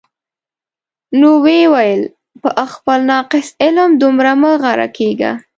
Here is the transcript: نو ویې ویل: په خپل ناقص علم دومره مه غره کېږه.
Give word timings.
نو 1.19 1.29
ویې 1.43 1.65
ویل: 1.73 2.01
په 2.41 2.49
خپل 2.73 2.99
ناقص 3.11 3.47
علم 3.63 3.89
دومره 4.01 4.31
مه 4.41 4.51
غره 4.61 4.87
کېږه. 4.97 5.31